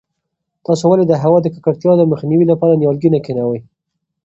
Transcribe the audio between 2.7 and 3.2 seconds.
نیالګي نه